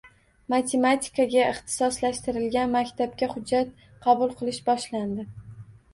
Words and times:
Matematikaga 0.53 1.43
ixtisoslashtirilgan 1.49 2.73
maktabga 2.77 3.29
hujjat 3.35 3.77
qabul 4.07 4.37
qilish 4.41 4.61
boshlandi 4.71 5.29